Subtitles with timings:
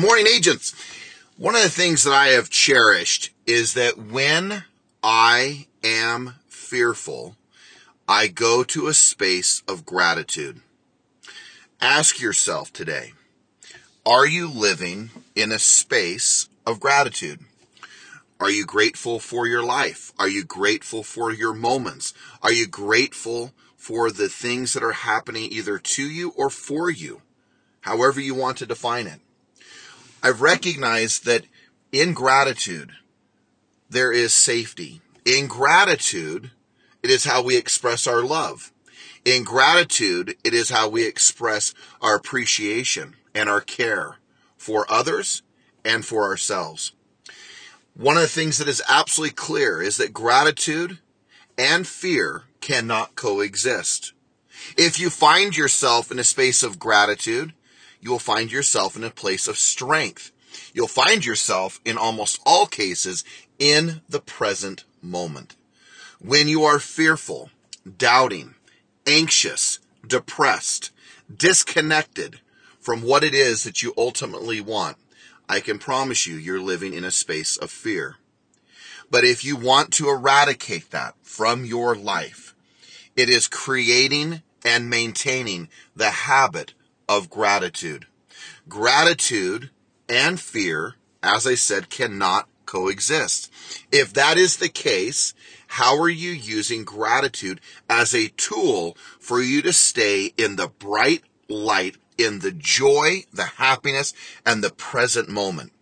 [0.00, 0.74] Morning, agents.
[1.36, 4.64] One of the things that I have cherished is that when
[5.02, 7.36] I am fearful,
[8.08, 10.62] I go to a space of gratitude.
[11.82, 13.12] Ask yourself today,
[14.06, 17.40] are you living in a space of gratitude?
[18.40, 20.14] Are you grateful for your life?
[20.18, 22.14] Are you grateful for your moments?
[22.42, 27.20] Are you grateful for the things that are happening either to you or for you?
[27.82, 29.20] However you want to define it.
[30.22, 31.44] I've recognized that
[31.92, 32.92] in gratitude,
[33.88, 35.00] there is safety.
[35.24, 36.50] In gratitude,
[37.02, 38.72] it is how we express our love.
[39.24, 44.16] In gratitude, it is how we express our appreciation and our care
[44.56, 45.42] for others
[45.84, 46.92] and for ourselves.
[47.94, 50.98] One of the things that is absolutely clear is that gratitude
[51.58, 54.12] and fear cannot coexist.
[54.76, 57.52] If you find yourself in a space of gratitude,
[58.00, 60.32] you will find yourself in a place of strength.
[60.72, 63.24] You'll find yourself in almost all cases
[63.58, 65.56] in the present moment.
[66.18, 67.50] When you are fearful,
[67.98, 68.54] doubting,
[69.06, 70.90] anxious, depressed,
[71.34, 72.40] disconnected
[72.80, 74.96] from what it is that you ultimately want,
[75.48, 78.16] I can promise you you're living in a space of fear.
[79.10, 82.54] But if you want to eradicate that from your life,
[83.16, 86.74] it is creating and maintaining the habit
[87.10, 88.06] of gratitude.
[88.68, 89.70] Gratitude
[90.08, 90.94] and fear,
[91.24, 93.52] as I said, cannot coexist.
[93.90, 95.34] If that is the case,
[95.66, 101.24] how are you using gratitude as a tool for you to stay in the bright
[101.48, 104.14] light, in the joy, the happiness,
[104.46, 105.72] and the present moment?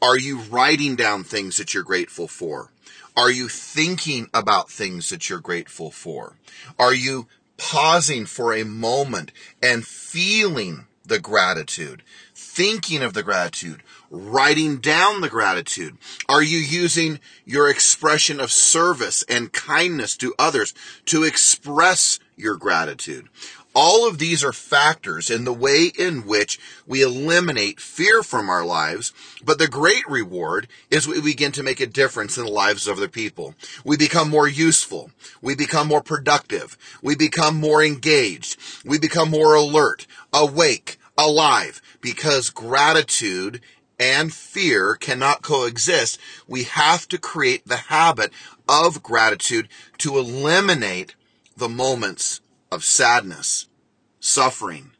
[0.00, 2.70] Are you writing down things that you're grateful for?
[3.14, 6.38] Are you thinking about things that you're grateful for?
[6.78, 7.28] Are you
[7.62, 9.30] pausing for a moment
[9.62, 12.02] and feeling the gratitude,
[12.34, 15.96] thinking of the gratitude, writing down the gratitude?
[16.28, 20.74] Are you using your expression of service and kindness to others
[21.06, 23.28] to express your gratitude?
[23.74, 28.66] All of these are factors in the way in which we eliminate fear from our
[28.66, 32.86] lives, but the great reward is we begin to make a difference in the lives
[32.86, 33.54] of other people.
[33.82, 35.10] We become more useful.
[35.40, 36.76] We become more productive.
[37.00, 38.58] We become more engaged.
[38.84, 43.62] We become more alert, awake, alive, because gratitude
[43.98, 46.18] and fear cannot coexist.
[46.46, 48.32] We have to create the habit
[48.68, 49.68] of gratitude
[49.98, 51.14] to eliminate
[51.56, 53.68] the moments of sadness,
[54.18, 54.92] suffering,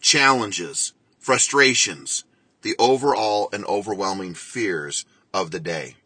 [0.00, 2.22] challenges, frustrations,
[2.62, 5.04] the overall and overwhelming fears
[5.34, 5.96] of the day.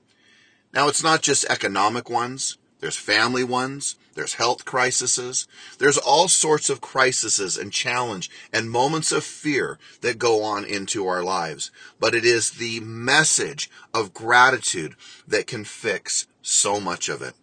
[0.73, 2.57] Now, it's not just economic ones.
[2.81, 3.97] There's family ones.
[4.15, 5.47] There's health crises.
[5.79, 11.07] There's all sorts of crises and challenge and moments of fear that go on into
[11.07, 11.71] our lives.
[11.99, 14.97] But it is the message of gratitude
[15.29, 17.35] that can fix so much of it.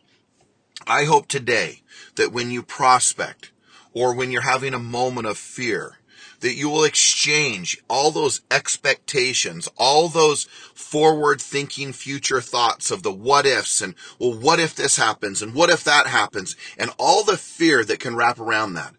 [0.88, 1.84] I hope today
[2.16, 3.52] that when you prospect
[3.98, 5.98] or when you're having a moment of fear,
[6.42, 10.44] that you will exchange all those expectations, all those
[10.76, 15.56] forward thinking future thoughts of the what ifs and, well, what if this happens and
[15.56, 18.94] what if that happens and all the fear that can wrap around that.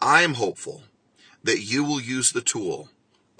[0.00, 0.84] I'm hopeful
[1.42, 2.88] that you will use the tool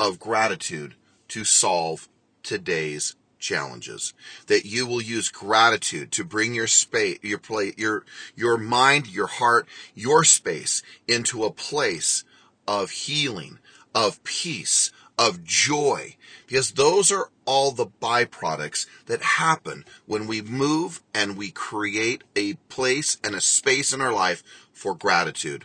[0.00, 0.96] of gratitude
[1.28, 2.08] to solve
[2.42, 3.14] today's
[3.46, 4.12] challenges
[4.46, 9.26] that you will use gratitude to bring your space your play your your mind your
[9.26, 12.24] heart your space into a place
[12.66, 13.58] of healing,
[13.94, 21.00] of peace, of joy, because those are all the byproducts that happen when we move
[21.14, 24.42] and we create a place and a space in our life
[24.72, 25.64] for gratitude.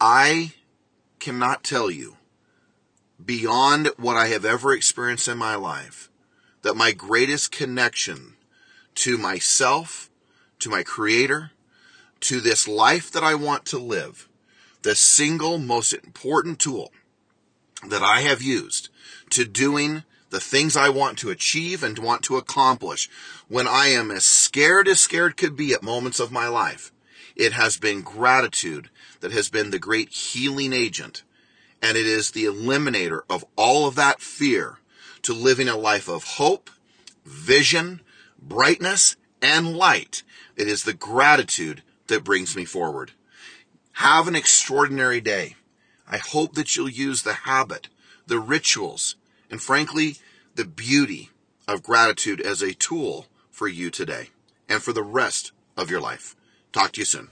[0.00, 0.52] I
[1.18, 2.16] cannot tell you
[3.24, 6.10] beyond what I have ever experienced in my life
[6.62, 8.34] that my greatest connection
[8.94, 10.10] to myself,
[10.58, 11.52] to my creator,
[12.20, 14.28] to this life that I want to live
[14.82, 16.92] the single most important tool
[17.88, 18.88] that I have used
[19.30, 23.08] to doing the things I want to achieve and want to accomplish
[23.48, 26.90] when I am as scared as scared could be at moments of my life.
[27.36, 28.88] It has been gratitude
[29.20, 31.22] that has been the great healing agent.
[31.80, 34.78] And it is the eliminator of all of that fear
[35.22, 36.70] to living a life of hope,
[37.24, 38.00] vision,
[38.40, 40.22] brightness, and light.
[40.56, 43.12] It is the gratitude that brings me forward.
[43.92, 45.56] Have an extraordinary day.
[46.08, 47.88] I hope that you'll use the habit,
[48.26, 49.16] the rituals,
[49.50, 50.16] and frankly,
[50.54, 51.30] the beauty
[51.68, 54.30] of gratitude as a tool for you today
[54.68, 56.34] and for the rest of your life.
[56.72, 57.28] Talk to you soon.